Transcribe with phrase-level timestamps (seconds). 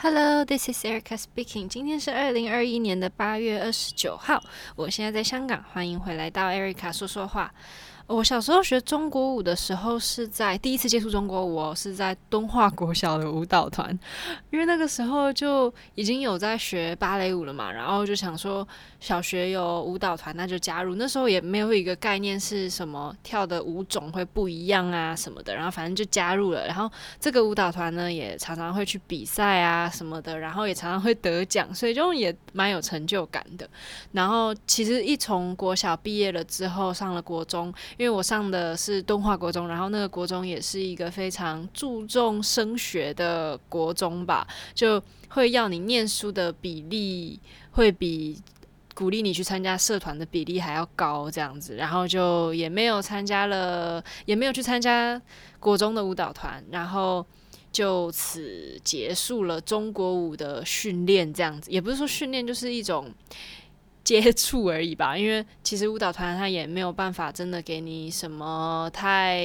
[0.00, 1.66] Hello, this is Erica speaking.
[1.66, 4.40] 今天是二零二一年的八月二十九号，
[4.76, 7.52] 我现在在香港，欢迎回来到 Erica 说说话。
[8.08, 13.96] 我小时候学中国舞的时候，是在第一次接触中国舞，哦是在敦化国小的舞蹈团，
[14.50, 18.66] 因为那个时候就已经有在学芭蕾舞了嘛，然后就想说
[18.98, 20.94] 小学有舞蹈团，那就加入。
[20.94, 26.66] 那时候也没有一个概念是什么跳的舞种会不一样啊什么的，然后反正就加入了。
[26.66, 26.90] 然后
[27.20, 33.68] 这个舞蹈团呢，也常常会去比赛啊什么的，然后也常常会得奖，所以就也蛮有成就感的。
[34.12, 37.70] 然后其实一从国小毕业了之后，上了国中。
[37.98, 47.40] 因为我上的是敦化国中，然后那个国中也是一个非常注重升学的国中吧，就会要你念书的比例
[47.72, 48.40] 会比
[48.94, 55.20] 鼓励你去参加社团的比例还要高，这样子，然后就也没有参加了，也没有去参加
[55.58, 57.26] 国中的舞蹈团，然后
[57.72, 63.12] 就此结束了中国舞的训练，这样子，也不是说训练，就是一种。
[64.08, 69.36] 接触而已吧，因为其实舞蹈团它也没有办法真的给你什么太，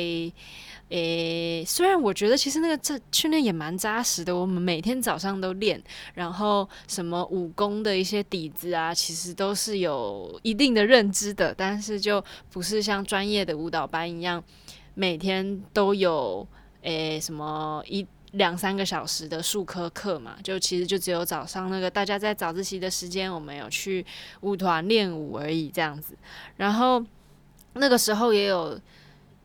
[0.88, 14.42] 诶，虽然我觉得其实那个这训练也蛮扎实的，我们每天早上都练，然后什么武功的一些底子啊，其实都是有一定的认知的，但是就不是像专业的舞蹈班一样，
[14.94, 16.48] 每天都有
[16.84, 18.08] 诶什么一。
[18.34, 24.06] 两三个小时的术科课嘛，就其实就只有早上那个大家在早自习的时间，我们有去
[24.42, 26.16] 舞团练舞而已这样子。
[26.58, 27.04] 然后
[27.74, 28.80] 那个时候也有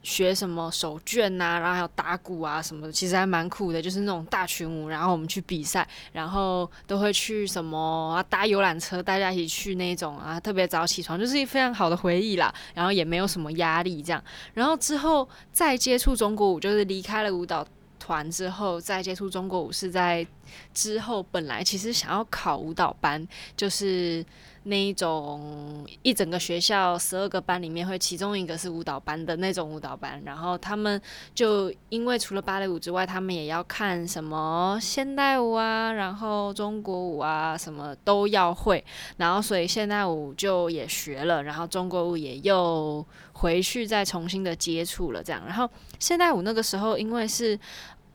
[0.02, 3.82] 学什么手绢呐、然后还有打鼓啊什么的，其实还蛮酷的。
[3.82, 12.54] 就是那种大群舞，然后我们去比赛，然后都会去什么啊搭游览车，大家一起去那种啊，特别早起床，就是一非常好的回忆啦。
[12.74, 14.24] 然后也没有什么压力这样。
[14.54, 17.66] 然后之后再接触中国舞，就是离开了舞蹈
[18.08, 20.26] 团之后再接触中国舞，是在
[20.72, 24.24] 之后本来其实想要考舞蹈班，就是
[24.62, 30.98] 那一种一整个学校十二个班里面会其中一个是舞蹈班的那种舞蹈班，然后他们
[31.34, 38.82] 就因为除了芭蕾舞之外，他们也要看什么现代舞啊，然后中国舞啊，什么都要会，
[39.18, 43.04] 然后所以现代舞就也学了，然后中国舞也又
[43.34, 45.68] 回去再重新的接触了这样，然后
[45.98, 47.58] 现代舞那个时候因为是。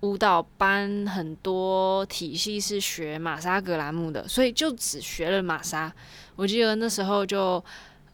[0.04, 5.92] 舞蹈班很多体系是学玛莎格兰姆的，所以就只学了玛莎。
[6.36, 7.64] 我记得那时候就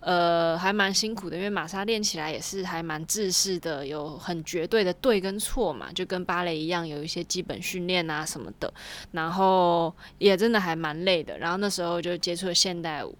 [0.02, 8.72] 呃还蛮辛苦的，因为玛莎练起来也是还蛮制式的，有很绝对的对跟错嘛，就跟芭蕾一样，有一些基本训练啊什么的。
[9.14, 11.40] 然后也真的还蛮累的。
[11.40, 13.18] 然后那时候就接触了现代舞。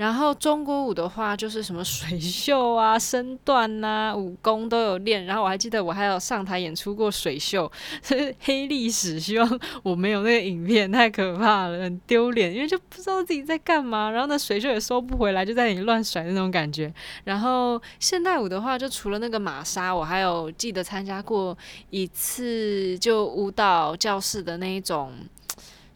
[0.00, 5.26] 然后中国舞的话，就是什么水袖啊、身段呐、啊、武功都有练。
[5.26, 7.70] 然后我还记得我还有上台演出过水袖，
[8.02, 9.20] 是黑历史。
[9.20, 14.10] 希望我没有那个影片，太可怕了，很丢脸，因为就不知道自己在干嘛。
[14.10, 16.90] 然后那水袖也收不回来，就在那里乱甩那种感觉。
[17.24, 21.54] 然后现代舞的话，就除了那个玛莎，我还有记得参加过
[21.90, 25.12] 一次，就舞蹈教室的那一种。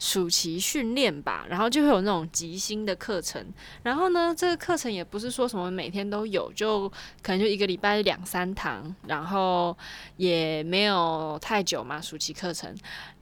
[0.05, 3.43] 暑期训练吧，然后就会有那种即兴的课程。
[3.81, 6.87] 然后呢，这个课程也不是说什么每天都有，就
[7.23, 9.75] 可能就一个礼拜两三堂，然后
[10.17, 12.71] 也没有太久嘛，暑期课程。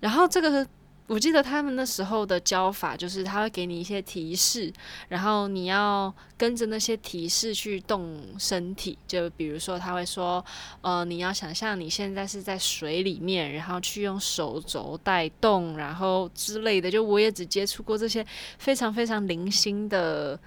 [0.02, 0.68] 然后这个。
[1.06, 4.72] 我记得他们那时候的教法就是他会给你一些提示，
[5.10, 8.98] 然后你要跟着那些提示去动身体。
[9.06, 10.44] 就比如说他会说，
[10.82, 16.90] 呃，你要想象你现在是在水里面，然后去用手肘带动，然后之类的。
[16.90, 18.26] 就我也只接触过这些
[18.58, 20.40] 非常非常零星的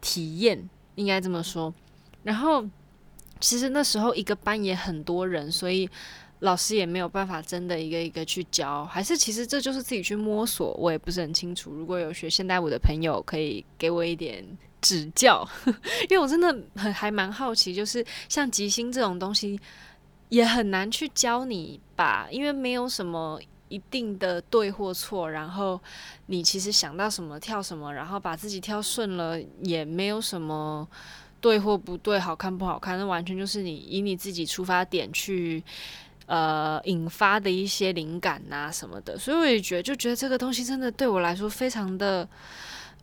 [0.00, 1.72] 体验，应该这么说。
[2.24, 2.64] 然后
[3.38, 5.88] 其实那时候一个班也很多人，所以。
[6.42, 11.70] 老师也没有办法真的一个一个去教，还是其实这就是自己去摸索，我也不是很清楚。
[11.70, 14.44] 如果有学现代舞的朋友，可以给我一点
[14.80, 15.48] 指教，
[16.10, 19.60] 因为我真的很还蛮好奇，就是像即兴这种东西，
[20.30, 25.80] 也很难去教你吧，因为没有什么一定的对或错，然后
[26.26, 30.88] 你其实想到什么跳什么，然后把自己跳顺了，也没有什么
[31.40, 35.62] 对或不对，好看不好看，那完全就是你以你自己出发点去。
[36.32, 42.26] 呃，引发的一些灵感啊什么的，所以我也觉得，就觉得这个东西真的对我来说非常的、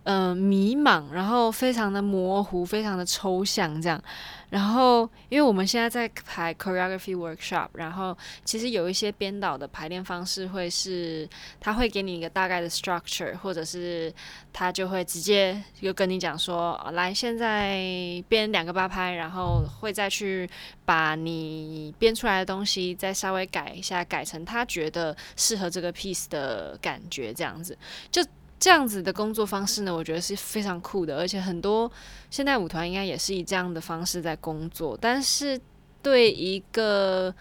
[0.04, 4.02] 呃，迷茫，然后非常的模糊，非常的抽象，这样。
[4.50, 11.30] 然后，因为我们现在在排 choreography workshop，然后其实有一些编导的排练方式会是，
[11.60, 14.12] 他会给你一个大概的 structure，或者是
[14.52, 17.78] 他就会直接就跟你讲说，来，现在
[18.28, 20.50] 编两个八拍，然后会再去
[20.86, 27.78] 把你编出来的东西再稍微改一下，改成他觉得适合这个 piece 的感觉，这样子
[28.10, 28.26] 就。
[28.60, 31.90] 这样子的工作方式呢，我觉得是非常酷的，而且很多
[32.30, 34.98] 现代舞团应该也是以这样的方式在工作。
[35.00, 35.60] 但是
[36.02, 37.34] 对一个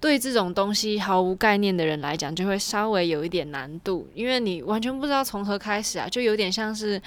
[0.00, 7.00] 对这种东西毫无概念的人来讲，就会稍微有一点难度，因为你完全不知道从何开始啊，就有点像是，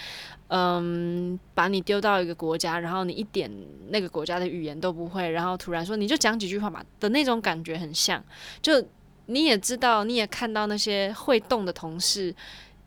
[0.47, 3.51] 嗯，把你丢到一个国家，然后你一点
[3.89, 8.24] 那个国家的语言都不会，然后突然说你就讲几句话嘛的那种感觉很像。
[8.62, 8.81] 就
[9.25, 12.33] 你也知道，你也看到那些会动的同事。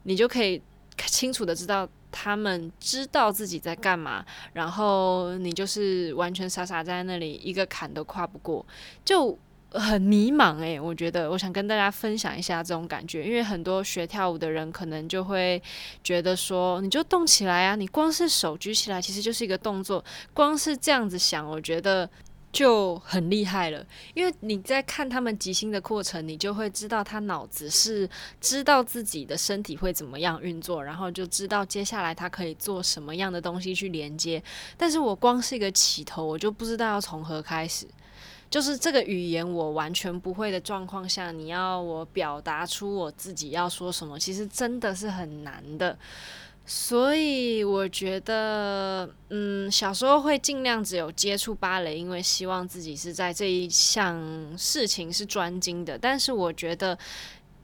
[0.04, 0.60] 你就可以
[1.06, 8.64] 清楚的知道他们知道自己在干嘛，然后你就是完全傻傻在那里，一个坎都跨不过，
[9.04, 9.38] 就
[9.72, 15.62] 很迷茫诶、我觉得，我想跟大家分享一下这种感觉，因为很多学跳舞的人可能就会
[16.02, 20.04] 觉得说，你就动起来啊，你光是手举起来其实就是一个动作，
[20.34, 22.08] 光是这样子想，我觉得。
[22.52, 28.08] 就很厉害了，因为你在看他们即兴的过程，你就会知道他脑子是
[28.40, 34.42] 知道自己的身体会怎么样运作，然后就知道接下来他可以做什么样的东西去连接。
[34.76, 37.86] 但是我光是一个起头，我就不知道要从何开始。
[38.50, 45.96] 就是这个语言我完全不会的状况下，你要我表达出我自己要说什么，其实真的是很难的。
[46.72, 54.16] 所以我觉得，嗯，小时候会尽量只有接触芭蕾，因为希望自己是在这一项
[54.56, 55.98] 事情是专精的。
[55.98, 56.96] 但是我觉得，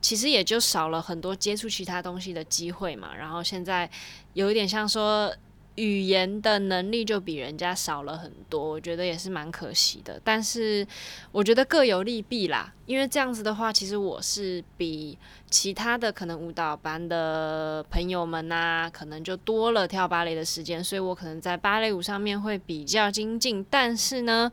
[0.01, 3.15] 其实也就少了很多接触其他东西的机会嘛。
[3.15, 3.89] 然后现在
[4.33, 5.33] 有一点像说。
[5.77, 10.21] 语言的能力就比人家少了很多，我觉得也是蛮可惜的。
[10.25, 10.87] 但是
[11.33, 15.19] 我觉得各有利弊啦，因为这样子的话，其实我是比
[15.51, 23.65] 其他的可能舞蹈班的朋友们呐、可能就多了跳芭蕾的时间，所以我可能在芭蕾舞上面会比较精进。
[23.69, 24.51] 但是呢，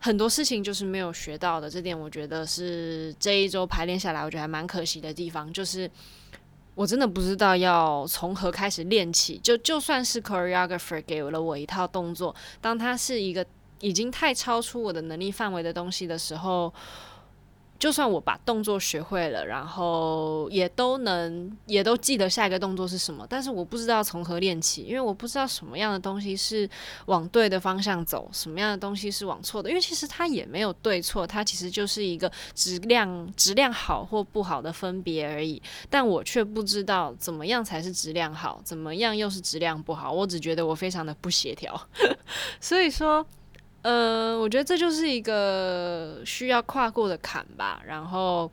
[0.00, 5.90] 很多事情就是没有学到的，这点我觉得是这一周排练下来，我觉得还蛮可惜的地方，就是。
[6.74, 13.44] 我真的不知道要从何开始练起，就就算是 choreographer 给了我一套动作，当它是一个
[13.80, 16.72] 已经太超出我的能力范围的东西的时候。
[17.84, 26.66] 就算我把动作学会了，然后也都能也都记得下一个动作是什么，但是我不知道从何练起，因为我不知道什么样的东西是
[27.04, 35.60] 往对的方向走，什么样的东西是往错的，因为其实它也没有对错，它其实就是一个质量质量好或不好的分别而已，
[35.90, 41.78] 但我却不知道怎么样才是质量好，怎么样又是质量不好，我只觉得我非常的不协调，
[42.58, 43.26] 所以说。
[43.84, 47.82] 呃，我觉得这就是一个需要跨过的坎吧。
[47.86, 48.50] 然后，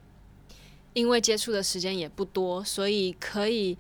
[0.92, 3.78] 因为接触的时间也不多，所以可以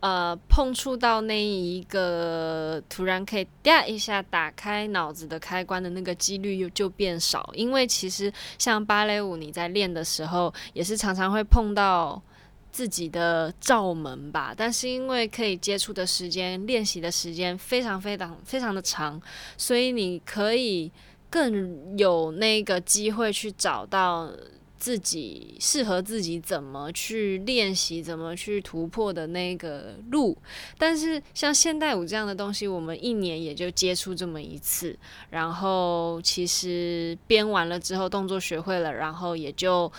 [0.00, 7.50] 呃碰触到那一个突然可以嗲一下打开脑子的开关的那个几率又就变少。
[7.54, 12.22] 因为其实像芭蕾舞，你在练的时候也是常常会碰到。
[12.72, 19.20] 自己的罩门吧，但是因为可以接触的时间、练习的时间非常非常非常的长，
[19.56, 20.90] 所以你可以
[21.28, 24.32] 更有那个机会去找到
[24.78, 30.36] 自己适合自己怎么去练习、怎么去突破的那个路。
[30.78, 34.96] 但是像现代舞这样的东西，我们一年也就接触这么一次，
[35.30, 39.92] 然后其实编完了之后，动作学会了，然后也就。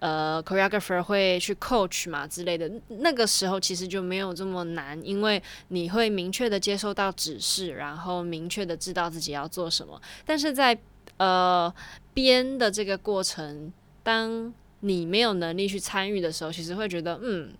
[0.00, 10.00] 呃，choreographer 会去 coach 嘛之类的，那个时候其实就没有这么难，因为你会明确的接受到指示，然后明确的知道自己要做什么。
[10.24, 10.78] 但是在
[11.16, 11.72] 呃
[12.14, 17.52] 编的这个过程，当你没有能力去参与的时候，其实会觉得嗯。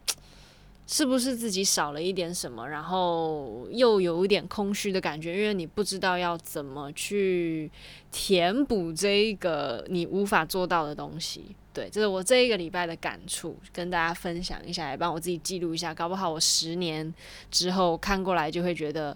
[0.90, 7.70] 是不是自己少了一点什么，然后又有一点空虚的感觉，因为你不知道要怎么去
[8.10, 11.54] 填补这一个你无法做到的东西。
[11.74, 17.14] 对，这是我这一个礼拜的感触，跟大家分享一下，也帮我自己记录一下，搞不好我十年
[17.50, 19.14] 之后看过来就会觉得。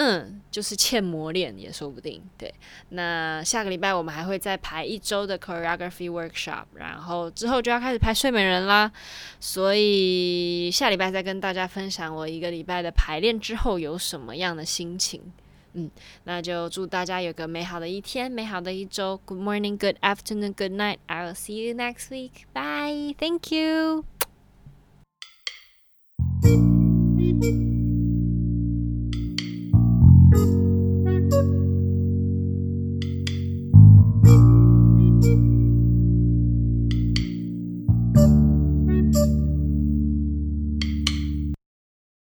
[0.00, 2.22] 嗯，就是欠磨练也说不定。
[2.38, 2.54] 对，
[2.90, 8.92] 那下个礼拜我们还会再排一周的 choreography workshop，然后之后就要开始排睡美人啦。
[9.40, 15.20] 所以下礼拜再跟大家分享我一个礼拜的排练之后有什么样的心情。
[15.72, 15.90] 嗯，
[16.22, 19.20] 那就祝大家有个美好的一天，美好的一周。
[19.26, 20.98] Good morning, good afternoon, good night.
[21.06, 22.46] I will see you next week.
[22.54, 23.16] Bye.
[23.18, 24.17] Thank you.